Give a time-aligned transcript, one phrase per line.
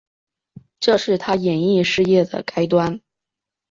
[0.79, 2.99] 这是她演艺事业的开端。